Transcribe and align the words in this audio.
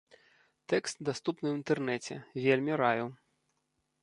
Тэкст 0.73 0.97
даступны 1.09 1.47
ў 1.49 1.55
інтэрнэце, 1.59 2.15
вельмі 2.47 2.73
раю. 2.83 3.07